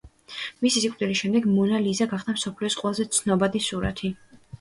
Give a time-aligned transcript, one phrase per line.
[0.65, 4.11] მისი სიკვდილის შემდეგ მონა ლიზა გახდა მსოფლიოს ყველაზე ცნობადი სურათი.